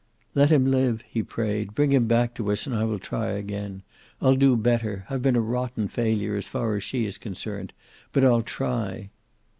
"Let 0.33 0.51
him 0.51 0.65
live," 0.65 1.03
he 1.07 1.21
prayed. 1.21 1.75
"Bring 1.75 1.91
him 1.91 2.07
back 2.07 2.33
to 2.33 2.51
us, 2.51 2.65
and 2.65 2.75
I 2.75 2.85
will 2.85 2.97
try 2.97 3.33
again. 3.33 3.83
I'll 4.19 4.35
do 4.35 4.55
better. 4.57 5.05
I've 5.11 5.21
been 5.21 5.35
a 5.35 5.41
rotten 5.41 5.87
failure, 5.89 6.35
as 6.35 6.47
far 6.47 6.75
as 6.75 6.81
she 6.83 7.05
is 7.05 7.19
concerned. 7.19 7.71
But 8.11 8.23
I'll 8.25 8.41
try." 8.41 9.11